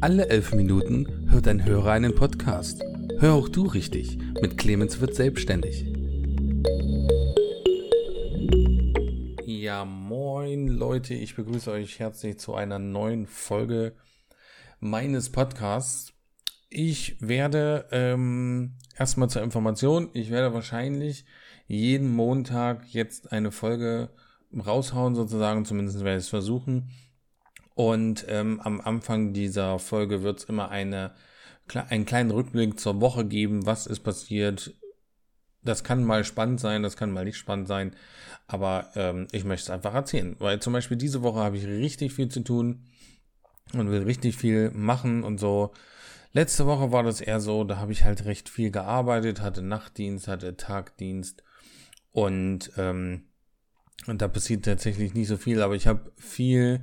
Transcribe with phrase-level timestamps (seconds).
[0.00, 2.84] Alle elf Minuten hört ein Hörer einen Podcast.
[3.18, 4.16] Hör auch du richtig.
[4.40, 5.86] Mit Clemens wird selbstständig.
[9.44, 13.96] Ja, moin Leute, ich begrüße euch herzlich zu einer neuen Folge
[14.78, 16.12] meines Podcasts.
[16.70, 21.24] Ich werde ähm, erstmal zur Information, ich werde wahrscheinlich
[21.66, 24.10] jeden Montag jetzt eine Folge
[24.54, 26.92] raushauen, sozusagen, zumindest werde ich es versuchen.
[27.78, 31.12] Und ähm, am Anfang dieser Folge wird es immer eine,
[31.90, 34.74] einen kleinen Rückblick zur Woche geben, was ist passiert.
[35.62, 37.94] Das kann mal spannend sein, das kann mal nicht spannend sein,
[38.48, 42.12] aber ähm, ich möchte es einfach erzählen, weil zum Beispiel diese Woche habe ich richtig
[42.12, 42.82] viel zu tun
[43.74, 45.72] und will richtig viel machen und so.
[46.32, 50.26] Letzte Woche war das eher so, da habe ich halt recht viel gearbeitet, hatte Nachtdienst,
[50.26, 51.44] hatte Tagdienst
[52.10, 53.28] und ähm,
[54.08, 56.80] und da passiert tatsächlich nicht so viel, aber ich habe viel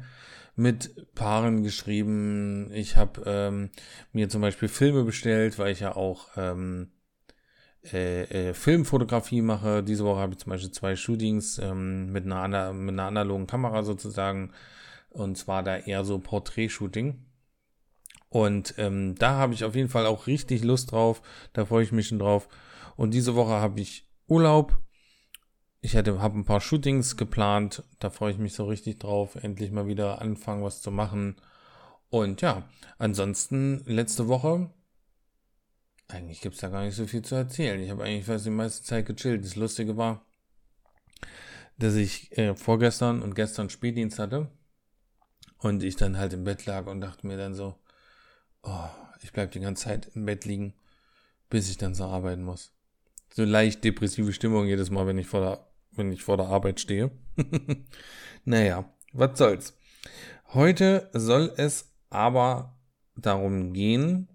[0.55, 2.71] mit Paaren geschrieben.
[2.73, 3.69] Ich habe ähm,
[4.13, 6.91] mir zum Beispiel Filme bestellt, weil ich ja auch ähm,
[7.93, 9.83] äh, äh, Filmfotografie mache.
[9.83, 13.83] Diese Woche habe ich zum Beispiel zwei Shootings ähm, mit, einer, mit einer analogen Kamera
[13.83, 14.53] sozusagen.
[15.09, 17.25] Und zwar da eher so Portrait-Shooting.
[18.29, 21.21] Und ähm, da habe ich auf jeden Fall auch richtig Lust drauf.
[21.53, 22.47] Da freue ich mich schon drauf.
[22.95, 24.77] Und diese Woche habe ich Urlaub
[25.85, 27.83] ich hätte, habe ein paar Shootings geplant.
[27.99, 29.35] Da freue ich mich so richtig drauf.
[29.35, 31.35] Endlich mal wieder anfangen, was zu machen.
[32.09, 34.71] Und ja, ansonsten letzte Woche.
[36.07, 37.79] Eigentlich gibt es da gar nicht so viel zu erzählen.
[37.79, 39.45] Ich habe eigentlich fast die meiste Zeit gechillt.
[39.45, 40.25] Das Lustige war,
[41.77, 44.49] dass ich äh, vorgestern und gestern Spätdienst hatte.
[45.59, 47.75] Und ich dann halt im Bett lag und dachte mir dann so,
[48.63, 48.89] oh,
[49.21, 50.73] ich bleibe die ganze Zeit im Bett liegen,
[51.51, 52.71] bis ich dann so arbeiten muss.
[53.35, 56.79] So leicht depressive Stimmung jedes Mal, wenn ich vor der wenn ich vor der Arbeit
[56.79, 57.11] stehe.
[58.45, 59.77] naja, was soll's.
[60.53, 62.77] Heute soll es aber
[63.15, 64.29] darum gehen,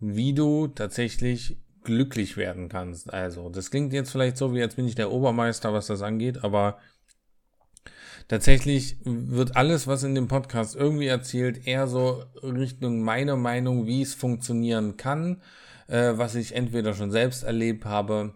[0.00, 3.12] wie du tatsächlich glücklich werden kannst.
[3.12, 6.44] Also, das klingt jetzt vielleicht so, wie jetzt bin ich der Obermeister, was das angeht,
[6.44, 6.78] aber
[8.28, 14.02] tatsächlich wird alles, was in dem Podcast irgendwie erzählt, eher so Richtung meiner Meinung, wie
[14.02, 15.42] es funktionieren kann,
[15.86, 18.34] äh, was ich entweder schon selbst erlebt habe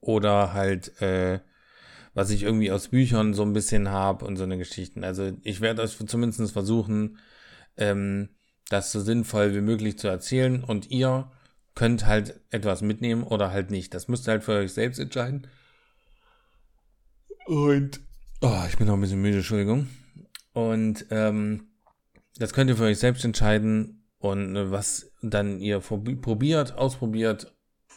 [0.00, 1.40] oder halt äh,
[2.14, 5.04] was ich irgendwie aus Büchern so ein bisschen habe und so eine Geschichten.
[5.04, 7.18] Also ich werde euch zumindest versuchen,
[7.76, 8.30] ähm,
[8.68, 11.30] das so sinnvoll wie möglich zu erzählen und ihr
[11.74, 13.94] könnt halt etwas mitnehmen oder halt nicht.
[13.94, 15.46] Das müsst ihr halt für euch selbst entscheiden.
[17.46, 18.00] Und
[18.40, 19.88] oh, ich bin noch ein bisschen müde, Entschuldigung.
[20.52, 21.68] Und ähm,
[22.36, 27.54] das könnt ihr für euch selbst entscheiden und äh, was dann ihr probiert, ausprobiert.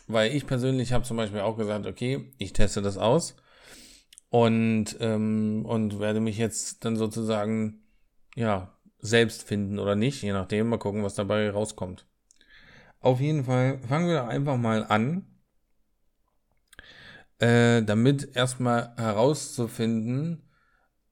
[0.07, 3.35] Weil ich persönlich habe zum Beispiel auch gesagt, okay, ich teste das aus
[4.34, 7.84] und, ähm, und werde mich jetzt dann sozusagen,
[8.36, 12.08] ja, selbst finden oder nicht, je nachdem, mal gucken, was dabei rauskommt.
[13.00, 15.28] Auf jeden Fall fangen wir einfach mal an,
[17.38, 20.50] äh, damit erstmal herauszufinden,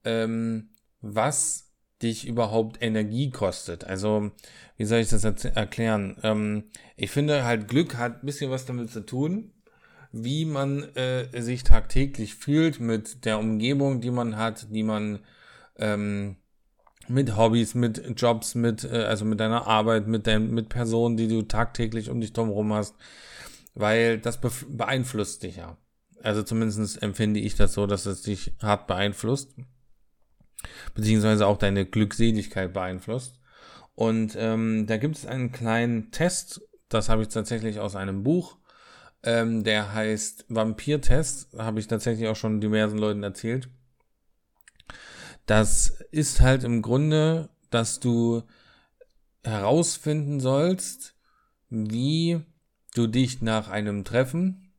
[0.02, 1.70] ähm, was
[2.02, 3.84] dich überhaupt Energie kostet.
[3.84, 4.32] Also,
[4.76, 6.16] wie soll ich das erklären?
[6.24, 6.64] Ähm,
[6.96, 9.52] ich finde halt, Glück hat ein bisschen was damit zu tun,
[10.12, 15.20] wie man äh, sich tagtäglich fühlt mit der Umgebung, die man hat, die man
[15.76, 16.36] ähm,
[17.08, 21.28] mit Hobbys, mit Jobs, mit äh, also mit deiner Arbeit, mit dein, mit Personen, die
[21.28, 22.94] du tagtäglich um dich drumherum hast,
[23.74, 25.78] weil das beeinflusst dich ja.
[26.22, 29.56] Also zumindest empfinde ich das so, dass es dich hart beeinflusst,
[30.94, 33.40] beziehungsweise auch deine Glückseligkeit beeinflusst.
[33.94, 38.58] Und ähm, da gibt es einen kleinen Test, das habe ich tatsächlich aus einem Buch
[39.22, 41.56] ähm, der heißt Vampir-Test.
[41.58, 43.68] Habe ich tatsächlich auch schon diversen Leuten erzählt.
[45.46, 48.42] Das ist halt im Grunde, dass du
[49.44, 51.14] herausfinden sollst,
[51.68, 52.40] wie
[52.94, 54.72] du dich nach einem Treffen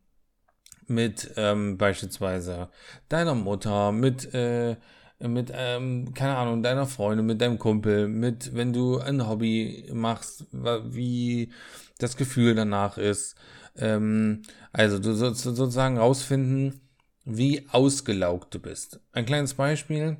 [0.87, 2.69] mit ähm, beispielsweise
[3.09, 4.77] deiner Mutter, mit, äh,
[5.19, 10.45] mit ähm, keine Ahnung, deiner Freundin, mit deinem Kumpel, mit, wenn du ein Hobby machst,
[10.51, 11.51] wie
[11.97, 13.35] das Gefühl danach ist,
[13.75, 16.81] ähm, also du sollst sozusagen rausfinden,
[17.25, 18.99] wie ausgelaugt du bist.
[19.11, 20.17] Ein kleines Beispiel,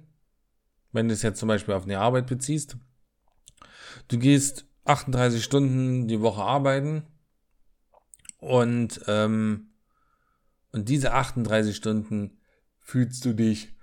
[0.92, 2.78] wenn du es jetzt zum Beispiel auf eine Arbeit beziehst.
[4.08, 7.04] Du gehst 38 Stunden die Woche arbeiten
[8.40, 9.74] und, ähm,
[10.72, 12.40] und diese 38 Stunden
[12.80, 13.74] fühlst du dich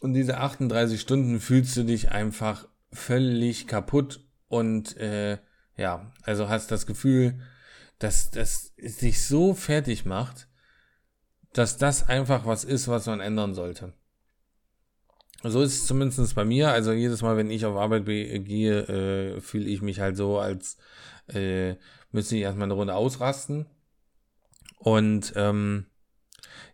[0.00, 5.38] und diese 38 Stunden fühlst du dich einfach völlig kaputt und äh,
[5.76, 7.40] ja, also hast das Gefühl,
[7.98, 10.48] dass das sich so fertig macht,
[11.52, 13.94] dass das einfach was ist, was man ändern sollte.
[15.42, 16.70] so ist es zumindest bei mir.
[16.70, 20.76] Also jedes Mal, wenn ich auf Arbeit gehe, äh, fühle ich mich halt so, als
[21.28, 21.76] äh,
[22.12, 23.66] müsste ich erstmal eine Runde ausrasten.
[24.78, 25.86] Und ähm,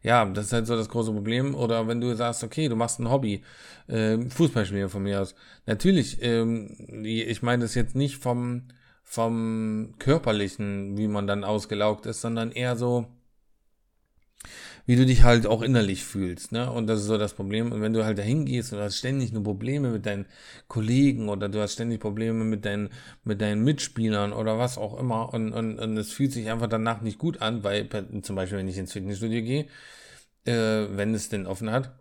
[0.02, 1.54] ja, das ist halt so das große Problem.
[1.54, 3.44] Oder wenn du sagst, okay, du machst ein Hobby,
[3.86, 5.34] äh, Fußballspieler von mir aus.
[5.66, 8.68] Natürlich, ähm, ich meine das jetzt nicht vom,
[9.02, 13.06] vom körperlichen, wie man dann ausgelaugt ist, sondern eher so,
[14.86, 16.70] wie du dich halt auch innerlich fühlst, ne?
[16.70, 17.72] Und das ist so das Problem.
[17.72, 20.26] Und wenn du halt dahin gehst und hast ständig nur Probleme mit deinen
[20.66, 22.90] Kollegen oder du hast ständig Probleme mit deinen,
[23.24, 27.00] mit deinen Mitspielern oder was auch immer und, und, und es fühlt sich einfach danach
[27.00, 27.88] nicht gut an, weil
[28.22, 29.66] zum Beispiel, wenn ich ins Fitnessstudio gehe,
[30.44, 31.92] äh, wenn es denn offen hat,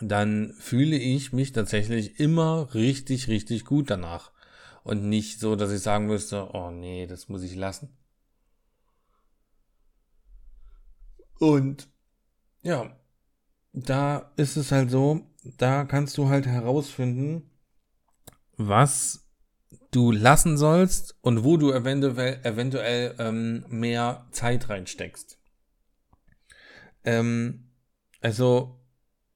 [0.00, 4.32] dann fühle ich mich tatsächlich immer richtig, richtig gut danach.
[4.84, 7.96] Und nicht so, dass ich sagen müsste, oh nee, das muss ich lassen.
[11.38, 11.88] Und
[12.62, 12.96] ja,
[13.72, 15.26] da ist es halt so,
[15.56, 17.50] da kannst du halt herausfinden,
[18.56, 19.28] was
[19.90, 25.38] du lassen sollst und wo du eventuell, eventuell ähm, mehr Zeit reinsteckst.
[27.04, 27.70] Ähm,
[28.20, 28.80] also,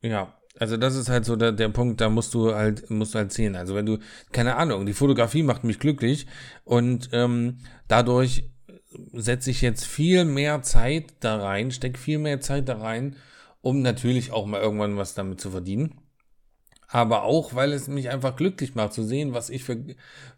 [0.00, 3.19] ja, also das ist halt so der, der Punkt, da musst du halt, musst du
[3.19, 3.56] halt sehen.
[3.56, 3.99] Also wenn du,
[4.32, 6.26] keine Ahnung, die Fotografie macht mich glücklich
[6.64, 7.58] und ähm,
[7.88, 8.50] dadurch
[9.12, 13.17] setze ich jetzt viel mehr Zeit da rein, stecke viel mehr Zeit da rein,
[13.61, 16.00] um natürlich auch mal irgendwann was damit zu verdienen.
[16.88, 19.76] Aber auch, weil es mich einfach glücklich macht zu sehen, was ich für,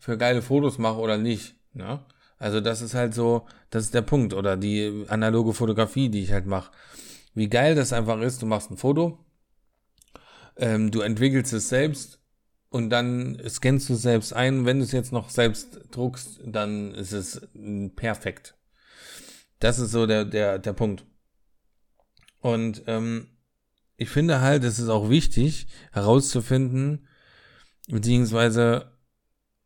[0.01, 1.55] für geile Fotos mache oder nicht.
[1.75, 2.01] Ne?
[2.39, 4.33] Also das ist halt so, das ist der Punkt.
[4.33, 6.73] Oder die analoge Fotografie, die ich halt mache.
[7.35, 9.19] Wie geil das einfach ist, du machst ein Foto,
[10.59, 12.21] ähm, du entwickelst es selbst
[12.69, 14.67] und dann scannst du es selbst ein.
[14.67, 17.49] Wenn du es jetzt noch selbst druckst, dann ist es
[17.97, 18.57] perfekt.
[19.61, 21.05] Das ist so der, der, der Punkt.
[22.41, 23.29] Und ähm,
[23.97, 27.09] ich finde halt, es ist auch wichtig herauszufinden,
[27.89, 28.93] beziehungsweise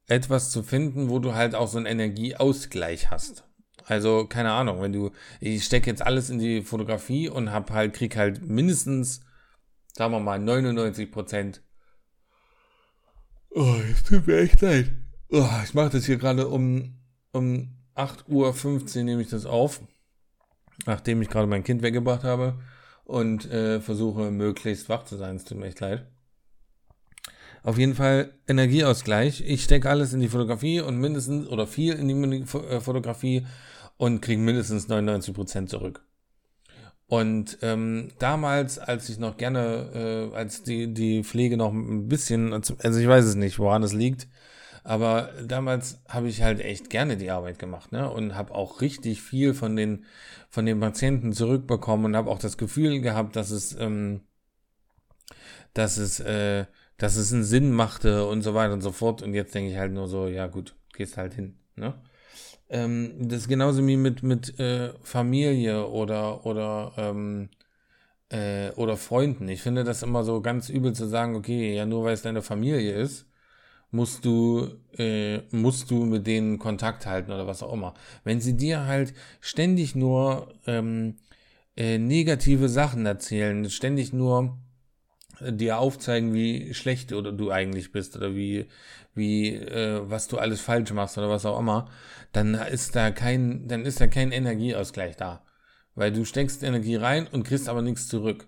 [0.06, 3.44] etwas zu finden, wo du halt auch so einen Energieausgleich hast.
[3.84, 5.10] Also, keine Ahnung, wenn du,
[5.40, 9.22] ich stecke jetzt alles in die Fotografie und hab halt, krieg halt mindestens,
[9.92, 11.62] sagen wir mal, 99 Prozent.
[13.50, 14.92] Oh, es tut mir echt leid.
[15.30, 16.98] Oh, ich mache das hier gerade um,
[17.32, 19.80] um 8.15 Uhr nehme ich das auf,
[20.86, 22.58] nachdem ich gerade mein Kind weggebracht habe
[23.04, 25.36] und äh, versuche möglichst wach zu sein.
[25.36, 26.06] Es tut mir echt leid.
[27.62, 29.42] Auf jeden Fall Energieausgleich.
[29.46, 33.46] Ich stecke alles in die Fotografie und mindestens oder viel in die äh, Fotografie
[33.98, 36.04] und kriege mindestens 99% zurück.
[37.12, 42.54] Und ähm, damals, als ich noch gerne, äh, als die, die Pflege noch ein bisschen,
[42.54, 44.28] also ich weiß es nicht, woran es liegt,
[44.82, 48.10] aber damals habe ich halt echt gerne die Arbeit gemacht, ne?
[48.10, 50.06] Und habe auch richtig viel von den
[50.48, 54.22] von den Patienten zurückbekommen und habe auch das Gefühl gehabt, dass es ähm,
[55.74, 56.64] dass es äh,
[56.96, 59.20] dass es einen Sinn machte und so weiter und so fort.
[59.20, 61.92] Und jetzt denke ich halt nur so, ja gut, gehst halt hin, ne?
[62.68, 67.50] Ähm, das ist genauso wie mit mit äh, Familie oder oder ähm,
[68.30, 69.48] äh, oder Freunden.
[69.48, 72.42] Ich finde das immer so ganz übel zu sagen, okay, ja nur weil es deine
[72.42, 73.26] Familie ist,
[73.92, 74.68] musst du,
[74.98, 77.94] äh, musst du mit denen Kontakt halten oder was auch immer.
[78.24, 81.16] Wenn sie dir halt ständig nur ähm,
[81.76, 84.58] äh, negative Sachen erzählen, ständig nur
[85.40, 88.66] dir aufzeigen, wie schlecht oder du eigentlich bist oder wie,
[89.14, 91.90] wie, äh, was du alles falsch machst oder was auch immer,
[92.32, 95.44] dann ist da kein, dann ist da kein Energieausgleich da.
[95.94, 98.46] Weil du steckst Energie rein und kriegst aber nichts zurück.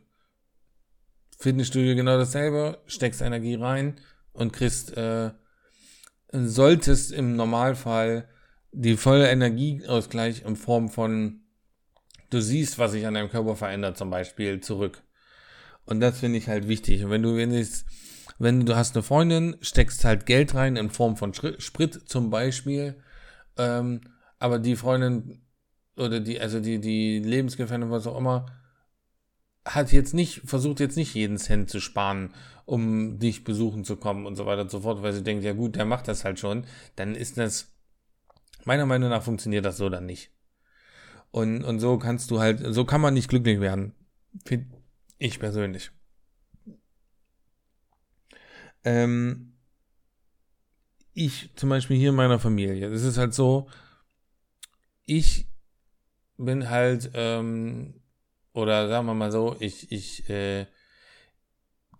[1.38, 3.97] Fitnessstudio genau dasselbe, steckst Energie rein,
[4.35, 5.30] und kriegst, äh,
[6.32, 8.28] solltest im Normalfall
[8.73, 11.40] die volle Energieausgleich in Form von,
[12.30, 15.02] du siehst, was sich an deinem Körper verändert, zum Beispiel zurück.
[15.86, 17.04] Und das finde ich halt wichtig.
[17.04, 17.84] Und wenn du wenigstens,
[18.38, 22.96] wenn du hast eine Freundin, steckst halt Geld rein in Form von Sprit zum Beispiel,
[23.56, 24.00] ähm,
[24.38, 25.42] aber die Freundin
[25.96, 28.46] oder die, also die, die Lebensgefährtin, was auch immer,
[29.64, 32.34] hat jetzt nicht, versucht jetzt nicht jeden Cent zu sparen,
[32.66, 35.52] um dich besuchen zu kommen und so weiter und so fort, weil sie denkt, ja
[35.52, 37.72] gut, der macht das halt schon, dann ist das,
[38.64, 40.30] meiner Meinung nach funktioniert das so dann nicht.
[41.30, 43.94] Und, und so kannst du halt, so kann man nicht glücklich werden.
[45.18, 45.90] Ich persönlich.
[48.85, 49.54] Ähm,
[51.14, 53.68] ich zum Beispiel hier in meiner Familie, es ist halt so,
[55.06, 55.47] ich
[56.37, 58.00] bin halt, ähm,
[58.52, 60.66] oder sagen wir mal so, ich, ich äh,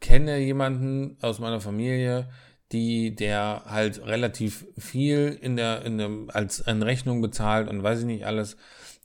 [0.01, 2.29] kenne jemanden aus meiner Familie,
[2.73, 8.01] die, der halt relativ viel in der, in dem, als an Rechnung bezahlt und weiß
[8.01, 8.57] ich nicht alles.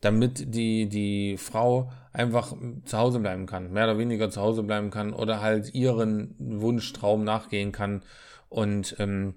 [0.02, 4.92] Damit die, die Frau einfach zu Hause bleiben kann, mehr oder weniger zu Hause bleiben
[4.92, 8.04] kann oder halt ihren Wunschtraum nachgehen kann.
[8.48, 9.36] Und ähm,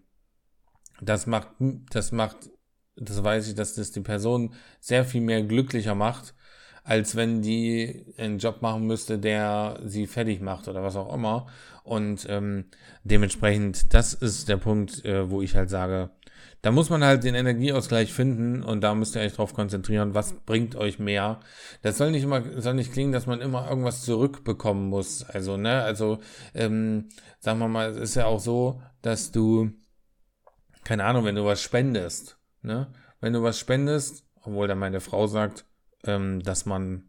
[1.00, 2.50] das macht, das macht,
[2.96, 6.34] das weiß ich, dass das die Person sehr viel mehr glücklicher macht,
[6.84, 11.46] als wenn die einen Job machen müsste, der sie fertig macht oder was auch immer.
[11.84, 12.66] Und ähm,
[13.04, 16.10] dementsprechend, das ist der Punkt, äh, wo ich halt sage,
[16.62, 20.32] da muss man halt den Energieausgleich finden und da müsst ihr euch drauf konzentrieren, was
[20.46, 21.40] bringt euch mehr.
[21.82, 25.24] Das soll nicht immer, soll nicht klingen, dass man immer irgendwas zurückbekommen muss.
[25.24, 26.20] Also, ne, also,
[26.54, 27.08] ähm,
[27.40, 29.72] sagen wir mal, es ist ja auch so, dass du,
[30.84, 35.26] keine Ahnung, wenn du was spendest, ne, wenn du was spendest, obwohl dann meine Frau
[35.26, 35.64] sagt,
[36.04, 37.04] ähm, dass man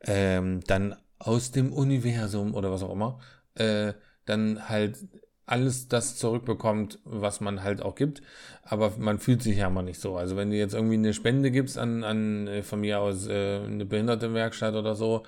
[0.00, 3.18] ähm, dann aus dem Universum oder was auch immer,
[3.54, 3.94] äh,
[4.26, 4.98] dann halt
[5.46, 8.22] alles das zurückbekommt, was man halt auch gibt.
[8.62, 10.16] Aber man fühlt sich ja mal nicht so.
[10.16, 13.60] Also wenn du jetzt irgendwie eine Spende gibst an, an äh, von mir aus äh,
[13.64, 15.24] eine Behindertenwerkstatt oder so,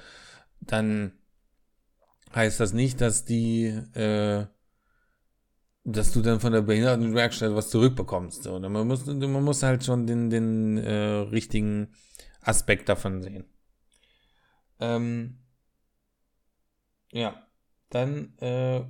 [0.61, 1.13] dann
[2.35, 4.47] heißt das nicht, dass die, äh,
[5.89, 8.43] dass du dann von der Behindertenwerkstatt was zurückbekommst.
[8.43, 8.59] So.
[8.59, 11.95] Man, muss, man muss halt schon den, den äh, richtigen
[12.41, 13.45] Aspekt davon sehen.
[14.81, 15.39] Ähm,
[17.13, 17.41] ja,
[17.91, 18.83] dann äh,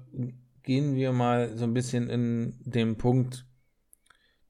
[0.62, 3.47] gehen wir mal so ein bisschen in den Punkt,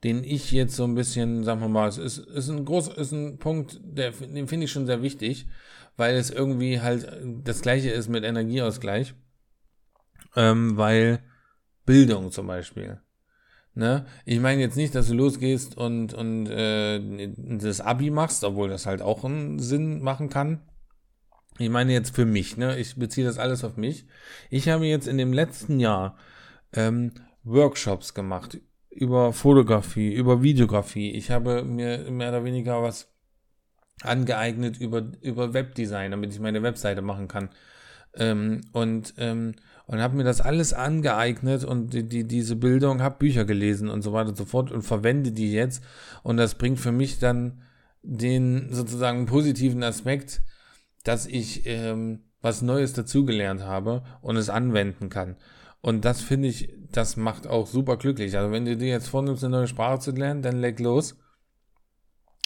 [0.05, 3.11] den ich jetzt so ein bisschen, sagen wir mal, es ist, ist ein groß, ist
[3.11, 5.47] ein Punkt, der, den finde ich schon sehr wichtig,
[5.97, 7.12] weil es irgendwie halt
[7.43, 9.15] das gleiche ist mit Energieausgleich,
[10.37, 11.25] ähm, weil
[11.87, 13.00] Bildung zum Beispiel.
[13.75, 14.07] Ne?
[14.25, 18.87] Ich meine jetzt nicht, dass du losgehst und, und äh, das Abi machst, obwohl das
[18.87, 20.61] halt auch einen Sinn machen kann.
[21.59, 22.78] Ich meine jetzt für mich, ne?
[22.78, 24.07] Ich beziehe das alles auf mich.
[24.50, 26.19] Ich habe jetzt in dem letzten Jahr
[26.75, 27.12] ähm,
[27.45, 31.12] Workshops gemacht über Fotografie, über Videografie.
[31.12, 33.12] Ich habe mir mehr oder weniger was
[34.02, 37.50] angeeignet über, über Webdesign, damit ich meine Webseite machen kann.
[38.17, 39.55] Ähm, und ähm,
[39.87, 44.03] und habe mir das alles angeeignet und die, die, diese Bildung, habe Bücher gelesen und
[44.03, 45.83] so weiter und so fort und verwende die jetzt.
[46.25, 47.63] Und das bringt für mich dann
[48.03, 50.43] den sozusagen positiven Aspekt,
[51.05, 55.37] dass ich ähm, was Neues dazugelernt habe und es anwenden kann.
[55.83, 58.37] Und das finde ich, das macht auch super glücklich.
[58.37, 61.17] Also wenn du dir jetzt vornimmst, eine neue Sprache zu lernen, dann leg los.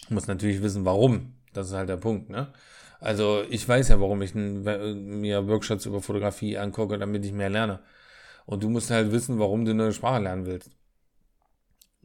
[0.09, 1.37] Du musst natürlich wissen, warum.
[1.55, 2.53] Das ist halt der Punkt, ne?
[3.00, 7.80] Also ich weiß ja, warum ich mir Workshops über Fotografie angucke, damit ich mehr lerne.
[8.47, 10.71] Und du musst halt wissen, warum du eine neue Sprache lernen willst.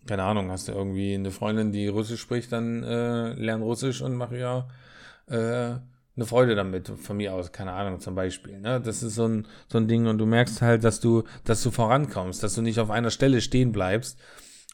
[0.07, 4.15] Keine Ahnung, hast du irgendwie eine Freundin, die Russisch spricht, dann äh, lern Russisch und
[4.15, 4.67] mach ja
[5.27, 5.79] äh,
[6.15, 8.59] eine Freude damit, von mir aus, keine Ahnung, zum Beispiel.
[8.59, 8.79] Ne?
[8.79, 11.71] Das ist so ein, so ein Ding und du merkst halt, dass du, dass du
[11.71, 14.19] vorankommst, dass du nicht auf einer Stelle stehen bleibst.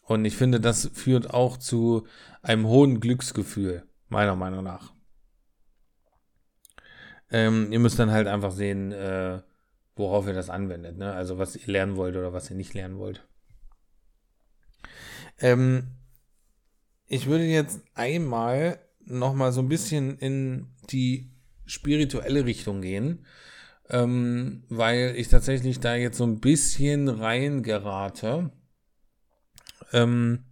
[0.03, 2.05] Und ich finde, das führt auch zu
[2.41, 4.91] einem hohen Glücksgefühl, meiner Meinung nach.
[7.31, 9.41] Ähm, ihr müsst dann halt einfach sehen, äh,
[9.95, 11.13] worauf ihr das anwendet, ne?
[11.13, 13.25] Also was ihr lernen wollt oder was ihr nicht lernen wollt.
[15.39, 15.87] Ähm,
[17.07, 21.31] ich würde jetzt einmal noch mal so ein bisschen in die
[21.65, 23.25] spirituelle Richtung gehen,
[23.89, 28.51] ähm, weil ich tatsächlich da jetzt so ein bisschen reingerate
[29.93, 30.45] ähm,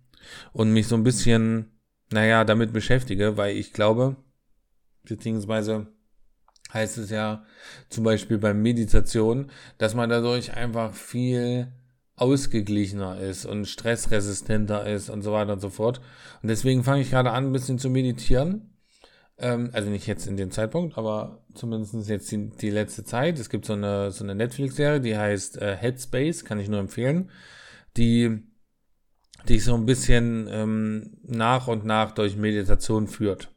[0.53, 1.71] und mich so ein bisschen,
[2.12, 4.17] naja, damit beschäftige, weil ich glaube,
[5.03, 5.88] beziehungsweise
[6.73, 7.45] heißt es ja
[7.89, 11.71] zum Beispiel bei Meditation, dass man dadurch einfach viel
[12.15, 16.01] ausgeglichener ist und stressresistenter ist und so weiter und so fort.
[16.41, 18.73] Und deswegen fange ich gerade an, ein bisschen zu meditieren.
[19.38, 23.39] Ähm, also nicht jetzt in dem Zeitpunkt, aber zumindest jetzt die, die letzte Zeit.
[23.39, 27.31] Es gibt so eine, so eine Netflix-Serie, die heißt äh, Headspace, kann ich nur empfehlen,
[27.95, 28.43] die
[29.47, 33.49] dich so ein bisschen ähm, nach und nach durch Meditation führt.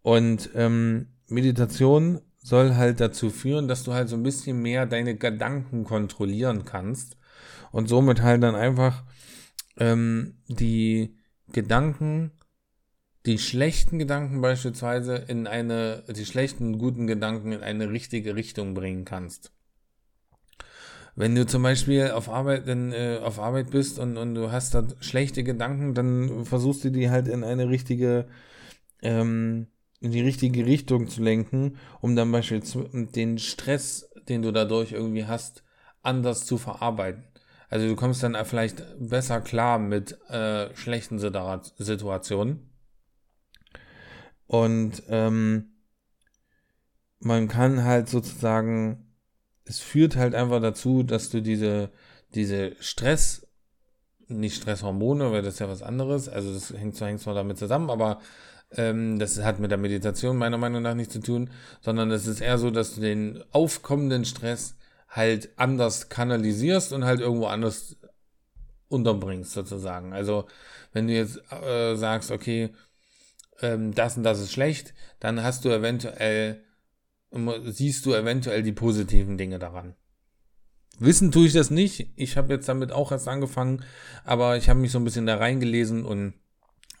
[0.00, 5.16] Und ähm, Meditation soll halt dazu führen, dass du halt so ein bisschen mehr deine
[5.16, 7.16] Gedanken kontrollieren kannst
[7.72, 9.04] und somit halt dann einfach
[9.76, 11.16] ähm, die
[11.52, 12.30] Gedanken,
[13.26, 19.04] die schlechten Gedanken beispielsweise in eine, die schlechten, guten Gedanken in eine richtige Richtung bringen
[19.04, 19.52] kannst.
[21.16, 24.74] Wenn du zum Beispiel auf Arbeit, dann, äh, auf Arbeit bist und, und du hast
[24.74, 28.26] da schlechte Gedanken, dann versuchst du die halt in eine richtige
[29.02, 29.66] ähm,
[30.06, 35.26] in die richtige Richtung zu lenken, um dann beispielsweise den Stress, den du dadurch irgendwie
[35.26, 35.64] hast,
[36.02, 37.24] anders zu verarbeiten.
[37.68, 42.70] Also du kommst dann vielleicht besser klar mit äh, schlechten Situationen.
[44.46, 45.72] Und ähm,
[47.18, 49.12] man kann halt sozusagen,
[49.64, 51.90] es führt halt einfach dazu, dass du diese,
[52.34, 53.48] diese Stress,
[54.28, 57.58] nicht Stresshormone, weil das ist ja was anderes, also das hängt zwar, hängt zwar damit
[57.58, 58.20] zusammen, aber
[58.72, 62.40] Ähm, das hat mit der Meditation meiner Meinung nach nichts zu tun, sondern es ist
[62.40, 64.76] eher so, dass du den aufkommenden Stress
[65.08, 67.96] halt anders kanalisierst und halt irgendwo anders
[68.88, 70.12] unterbringst, sozusagen.
[70.12, 70.46] Also,
[70.92, 72.70] wenn du jetzt äh, sagst, okay,
[73.60, 76.62] ähm, das und das ist schlecht, dann hast du eventuell,
[77.64, 79.94] siehst du eventuell die positiven Dinge daran.
[80.98, 82.10] Wissen tue ich das nicht.
[82.16, 83.84] Ich habe jetzt damit auch erst angefangen,
[84.24, 86.34] aber ich habe mich so ein bisschen da reingelesen und,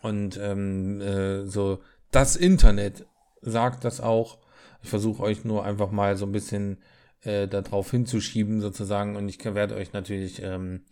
[0.02, 3.06] und ähm, äh, so das Internet
[3.42, 4.38] sagt das auch.
[4.82, 6.78] Ich versuche euch nur einfach mal so ein bisschen
[7.22, 10.82] äh, darauf hinzuschieben sozusagen und ich werde euch natürlich ähm,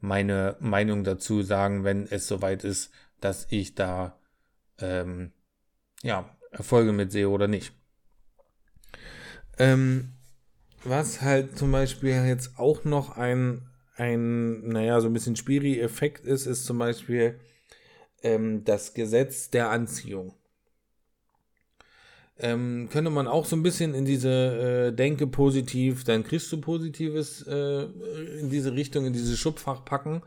[0.00, 2.90] meine Meinung dazu sagen, wenn es soweit ist,
[3.20, 4.18] dass ich da
[4.78, 5.32] ähm,
[6.02, 7.72] ja Erfolge mit sehe oder nicht.
[9.58, 10.12] Ähm,
[10.84, 16.24] was halt zum Beispiel jetzt auch noch ein, ein naja, so ein bisschen schwieriger Effekt
[16.24, 17.38] ist, ist zum Beispiel
[18.22, 20.34] ähm, das Gesetz der Anziehung.
[22.42, 26.60] Ähm, könnte man auch so ein bisschen in diese äh, Denke positiv, dann kriegst du
[26.60, 27.82] Positives äh,
[28.40, 30.22] in diese Richtung, in dieses Schubfach packen.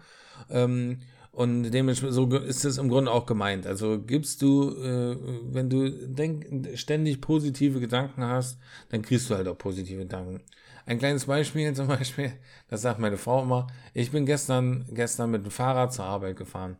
[0.50, 1.00] Ähm,
[1.32, 3.66] und dementsprechend so ist es im Grunde auch gemeint.
[3.66, 5.18] Also gibst du, äh,
[5.52, 8.60] wenn du denk, ständig positive Gedanken hast,
[8.90, 10.42] dann kriegst du halt auch positive Gedanken.
[10.86, 12.34] Ein kleines Beispiel zum Beispiel,
[12.70, 16.78] das sagt meine Frau immer, ich bin gestern, gestern mit dem Fahrrad zur Arbeit gefahren.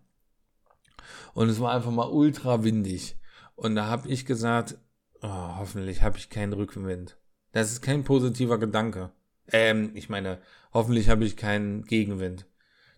[1.34, 3.18] Und es war einfach mal ultra windig.
[3.56, 4.78] Und da habe ich gesagt,
[5.22, 7.18] oh, hoffentlich habe ich keinen Rückenwind.
[7.52, 9.12] Das ist kein positiver Gedanke.
[9.52, 10.40] Ähm, ich meine,
[10.74, 12.48] hoffentlich habe ich keinen Gegenwind.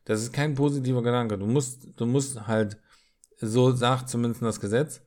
[0.06, 1.38] Das ist kein positiver Gedanke.
[1.38, 2.78] Du musst, du musst halt,
[3.40, 5.02] so sagt zumindest das Gesetz,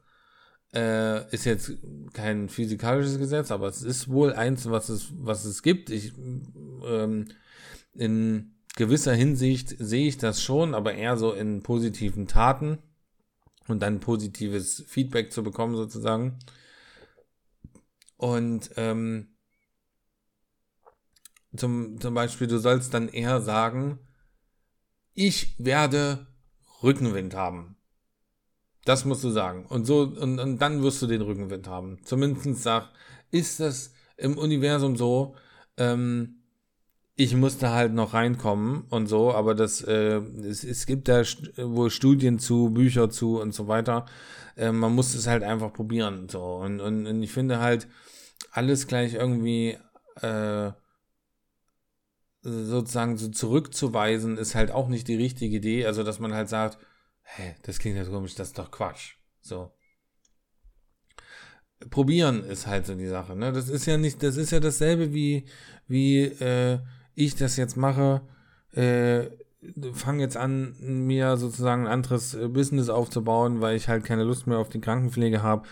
[0.74, 1.72] äh, ist jetzt
[2.12, 5.88] kein physikalisches Gesetz, aber es ist wohl eins, was es, was es gibt.
[5.90, 6.12] Ich,
[6.84, 7.28] ähm,
[7.94, 12.78] in gewisser Hinsicht sehe ich das schon, aber eher so in positiven Taten
[13.68, 16.38] und dann positives Feedback zu bekommen sozusagen.
[18.16, 19.36] Und ähm,
[21.56, 23.98] zum, zum Beispiel, du sollst dann eher sagen,
[25.14, 26.26] ich werde
[26.82, 27.76] Rückenwind haben.
[28.84, 29.66] Das musst du sagen.
[29.66, 32.00] Und so, und, und dann wirst du den Rückenwind haben.
[32.04, 32.90] Zumindest sag,
[33.30, 35.36] ist das im Universum so,
[35.76, 36.37] ähm,
[37.20, 41.24] ich musste halt noch reinkommen und so, aber das, äh, es, es gibt da
[41.56, 44.06] wohl Studien zu, Bücher zu und so weiter.
[44.56, 46.28] Äh, man muss es halt einfach probieren.
[46.28, 46.44] So.
[46.44, 47.88] Und, und, und ich finde halt,
[48.52, 49.76] alles gleich irgendwie
[50.22, 50.70] äh,
[52.42, 55.86] sozusagen so zurückzuweisen, ist halt auch nicht die richtige Idee.
[55.86, 56.78] Also, dass man halt sagt,
[57.22, 59.14] hä, das klingt ja komisch, das ist doch Quatsch.
[59.40, 59.72] So.
[61.90, 63.52] Probieren ist halt so die Sache, ne?
[63.52, 65.48] Das ist ja nicht, das ist ja dasselbe wie,
[65.88, 66.78] wie äh,
[67.18, 68.20] ich das jetzt mache.
[68.72, 69.26] Äh,
[69.92, 74.58] fange jetzt an, mir sozusagen ein anderes Business aufzubauen, weil ich halt keine Lust mehr
[74.58, 75.66] auf die Krankenpflege habe.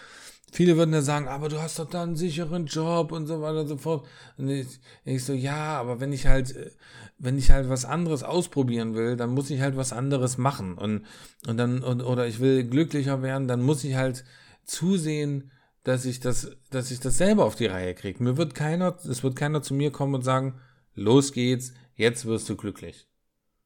[0.53, 3.61] Viele würden ja sagen, aber du hast doch da einen sicheren Job und so weiter
[3.61, 4.07] und so fort.
[4.39, 4.67] Und ich,
[5.05, 6.73] ich so, ja, aber wenn ich halt,
[7.19, 10.79] wenn ich halt was anderes ausprobieren will, dann muss ich halt was anderes machen.
[10.79, 11.05] Und,
[11.47, 14.25] und dann, und, oder ich will glücklicher werden, dann muss ich halt
[14.65, 15.51] zusehen,
[15.85, 18.23] dass ich das, dass ich das selber auf die Reihe kriege.
[18.23, 20.55] Mir wird keiner, es wird keiner zu mir kommen und sagen,
[20.97, 23.07] los geht's, jetzt wirst du glücklich.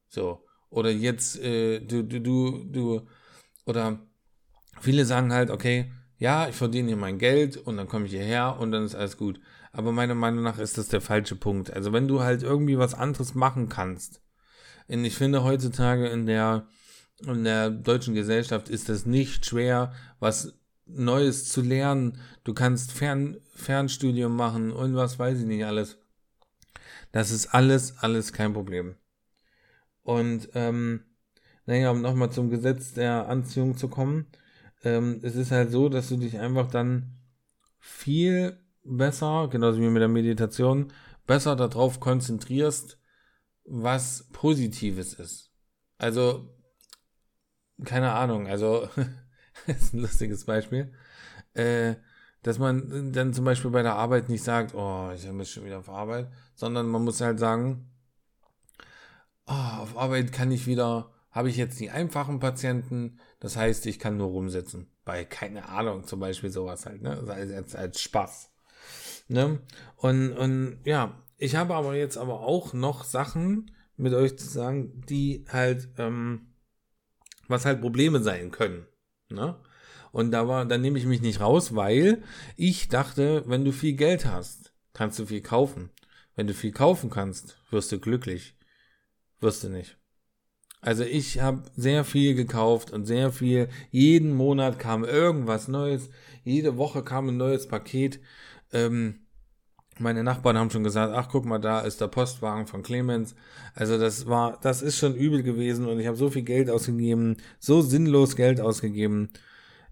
[0.07, 0.45] So.
[0.69, 3.01] Oder jetzt, äh, du, du, du, du,
[3.65, 3.99] oder
[4.79, 8.57] viele sagen halt, okay, ja, ich verdiene hier mein Geld und dann komme ich hierher
[8.59, 9.39] und dann ist alles gut.
[9.71, 11.73] Aber meiner Meinung nach ist das der falsche Punkt.
[11.73, 14.21] Also wenn du halt irgendwie was anderes machen kannst.
[14.87, 16.67] Und ich finde heutzutage in der,
[17.25, 20.53] in der deutschen Gesellschaft ist es nicht schwer, was
[20.85, 22.19] Neues zu lernen.
[22.43, 25.97] Du kannst Fern, Fernstudium machen und was weiß ich nicht alles.
[27.11, 28.95] Das ist alles, alles kein Problem.
[30.03, 31.05] Und ähm,
[31.65, 34.27] naja, um nochmal zum Gesetz der Anziehung zu kommen
[34.83, 37.17] ähm, es ist halt so, dass du dich einfach dann
[37.79, 40.91] viel besser, genauso wie mit der Meditation,
[41.27, 42.99] besser darauf konzentrierst,
[43.65, 45.51] was Positives ist.
[45.97, 46.49] Also,
[47.85, 48.89] keine Ahnung, also,
[49.67, 50.91] ist ein lustiges Beispiel,
[51.53, 51.95] äh,
[52.43, 55.79] dass man dann zum Beispiel bei der Arbeit nicht sagt, oh, ich habe schon wieder
[55.79, 57.91] auf Arbeit, sondern man muss halt sagen,
[59.47, 63.99] oh, auf Arbeit kann ich wieder habe ich jetzt die einfachen Patienten, das heißt, ich
[63.99, 64.91] kann nur rumsitzen.
[65.05, 67.17] Bei, keine Ahnung, zum Beispiel sowas halt, ne?
[67.27, 68.51] Als, als, als Spaß.
[69.29, 69.61] Ne?
[69.95, 75.01] Und, und ja, ich habe aber jetzt aber auch noch Sachen mit euch zu sagen,
[75.07, 76.53] die halt, ähm,
[77.47, 78.85] was halt Probleme sein können.
[79.29, 79.55] Ne?
[80.11, 82.23] Und da war, da nehme ich mich nicht raus, weil
[82.57, 85.89] ich dachte, wenn du viel Geld hast, kannst du viel kaufen.
[86.35, 88.55] Wenn du viel kaufen kannst, wirst du glücklich.
[89.39, 89.97] Wirst du nicht.
[90.81, 93.69] Also ich habe sehr viel gekauft und sehr viel.
[93.91, 96.09] Jeden Monat kam irgendwas Neues.
[96.43, 98.19] Jede Woche kam ein neues Paket.
[98.73, 99.21] Ähm,
[99.99, 103.35] meine Nachbarn haben schon gesagt, ach guck mal, da ist der Postwagen von Clemens.
[103.75, 107.37] Also das war, das ist schon übel gewesen und ich habe so viel Geld ausgegeben,
[107.59, 109.29] so sinnlos Geld ausgegeben.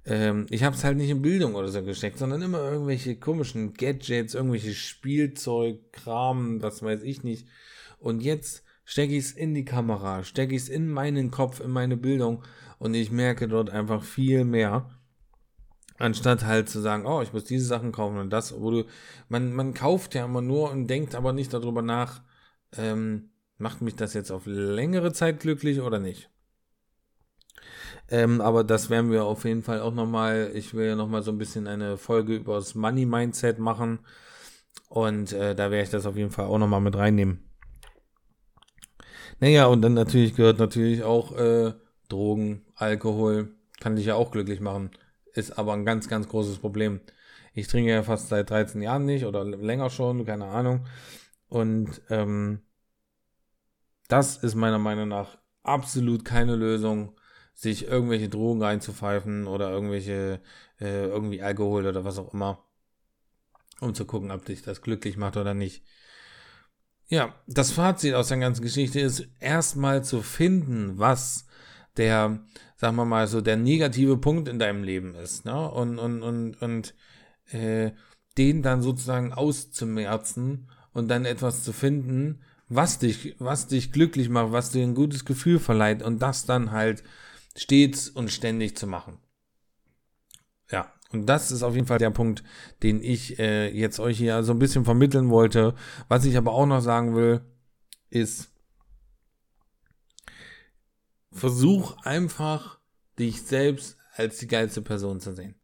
[0.05, 3.73] Ähm, ich habe es halt nicht in Bildung oder so gesteckt, sondern immer irgendwelche komischen
[3.73, 7.47] Gadgets, irgendwelche Spielzeug, Kram, was weiß ich nicht.
[7.99, 11.69] Und jetzt stecke ich es in die Kamera, stecke ich es in meinen Kopf, in
[11.69, 12.43] meine Bildung
[12.79, 14.89] und ich merke dort einfach viel mehr.
[15.99, 18.85] Anstatt halt zu sagen, oh, ich muss diese Sachen kaufen und das, wo du,
[19.27, 22.21] man, man kauft ja immer nur und denkt aber nicht darüber nach,
[22.77, 26.29] ähm, macht mich das jetzt auf längere Zeit glücklich oder nicht?
[28.11, 31.31] Ähm, aber das werden wir auf jeden Fall auch nochmal, ich will ja nochmal so
[31.31, 33.99] ein bisschen eine Folge über das Money Mindset machen
[34.89, 37.43] und äh, da werde ich das auf jeden Fall auch nochmal mit reinnehmen.
[39.39, 41.73] Naja, und dann natürlich gehört natürlich auch äh,
[42.09, 44.91] Drogen, Alkohol, kann dich ja auch glücklich machen.
[45.33, 46.99] Ist aber ein ganz, ganz großes Problem.
[47.53, 50.85] Ich trinke ja fast seit 13 Jahren nicht oder länger schon, keine Ahnung.
[51.47, 52.61] Und ähm,
[54.07, 57.18] das ist meiner Meinung nach absolut keine Lösung,
[57.59, 60.39] sich irgendwelche Drogen reinzupfeifen oder irgendwelche,
[60.79, 62.63] äh, irgendwie Alkohol oder was auch immer,
[63.81, 65.83] um zu gucken, ob dich das glücklich macht oder nicht.
[67.09, 71.47] Ja, das Fazit aus der ganzen Geschichte ist erstmal zu finden, was
[71.97, 72.39] der,
[72.77, 75.69] sagen wir mal so, der negative Punkt in deinem Leben ist, ne?
[75.69, 76.95] Und, und, und, und
[77.51, 77.91] äh,
[78.37, 84.53] den dann sozusagen auszumerzen und dann etwas zu finden, was dich, was dich glücklich macht,
[84.53, 87.03] was dir ein gutes Gefühl verleiht und das dann halt
[87.59, 89.19] stets und ständig zu machen.
[90.71, 92.43] Ja, und das ist auf jeden Fall der Punkt,
[92.83, 95.75] den ich äh, jetzt euch hier so ein bisschen vermitteln wollte.
[96.07, 97.41] Was ich aber auch noch sagen will,
[98.09, 98.51] ist,
[101.31, 102.79] versuch einfach,
[103.17, 105.55] dich selbst als die geilste Person zu sehen.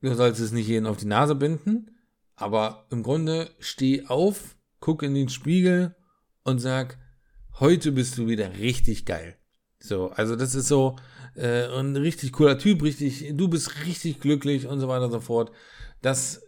[0.00, 1.98] Du sollst es nicht jeden auf die Nase binden,
[2.36, 5.96] aber im Grunde steh auf, guck in den Spiegel
[6.44, 6.98] und sag,
[7.58, 9.39] heute bist du wieder richtig geil.
[9.80, 10.96] So, also das ist so
[11.34, 15.20] äh, ein richtig cooler Typ, richtig, du bist richtig glücklich und so weiter und so
[15.20, 15.50] fort.
[16.02, 16.42] Das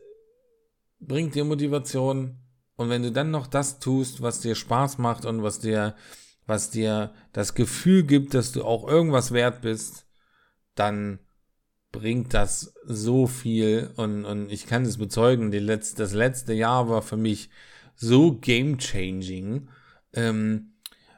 [1.00, 2.38] bringt dir Motivation
[2.76, 5.94] und wenn du dann noch das tust, was dir Spaß macht und was dir,
[6.46, 10.06] was dir das Gefühl gibt, dass du auch irgendwas wert bist,
[10.74, 11.18] dann
[11.90, 16.88] bringt das so viel und, und ich kann es bezeugen, die letzte, das letzte Jahr
[16.88, 17.50] war für mich
[17.94, 19.68] so game changing.
[20.14, 20.71] Ähm,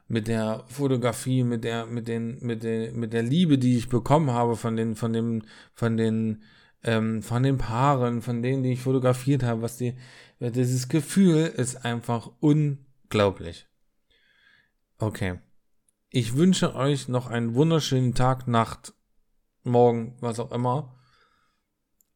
[0.08, 4.30] mit der Fotografie, mit der, mit den, mit der, mit der Liebe, die ich bekommen
[4.30, 5.42] habe von den, von dem,
[5.74, 6.42] von den,
[6.82, 9.96] ähm, von den Paaren, von denen, die ich fotografiert habe, was die,
[10.40, 13.66] dieses Gefühl ist einfach unglaublich.
[14.98, 15.38] Okay.
[16.10, 18.94] Ich wünsche euch noch einen wunderschönen Tag, Nacht,
[19.64, 20.94] Morgen, was auch immer.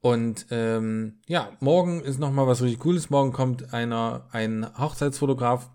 [0.01, 3.11] Und ähm, ja, morgen ist noch mal was richtig Cooles.
[3.11, 5.71] Morgen kommt einer, ein Hochzeitsfotograf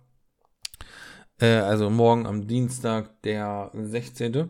[1.43, 4.49] äh, also morgen am Dienstag, der 16.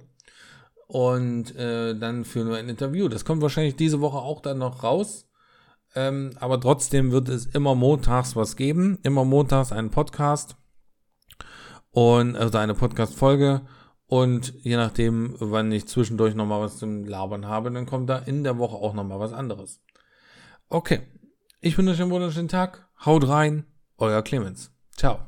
[0.87, 3.07] Und äh, dann führen wir ein Interview.
[3.07, 5.27] Das kommt wahrscheinlich diese Woche auch dann noch raus.
[5.95, 8.99] Ähm, aber trotzdem wird es immer montags was geben.
[9.01, 10.55] Immer montags einen Podcast.
[11.89, 13.61] Und also eine Podcast-Folge.
[14.05, 18.43] Und je nachdem, wann ich zwischendurch nochmal was zum Labern habe, dann kommt da in
[18.43, 19.81] der Woche auch nochmal was anderes.
[20.69, 21.01] Okay.
[21.59, 22.87] Ich wünsche euch einen wunderschönen Tag.
[23.03, 23.65] Haut rein.
[23.97, 24.71] Euer Clemens.
[24.95, 25.25] Ciao.